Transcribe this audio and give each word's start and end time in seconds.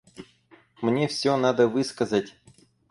Мне 0.81 1.07
все 1.07 1.37
надо 1.37 1.67
высказать. 1.67 2.33